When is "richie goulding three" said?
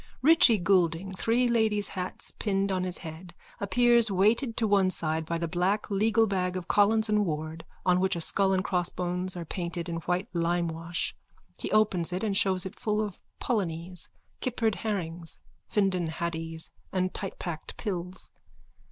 0.23-1.47